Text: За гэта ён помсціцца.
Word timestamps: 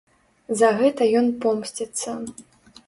За 0.61 0.69
гэта 0.79 1.11
ён 1.21 1.27
помсціцца. 1.45 2.19